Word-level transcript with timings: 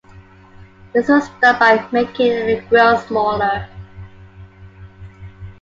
This 0.95 1.09
was 1.09 1.29
done 1.41 1.59
by 1.59 1.87
making 1.91 2.33
the 2.47 2.63
grille 2.67 2.97
smaller. 2.97 3.69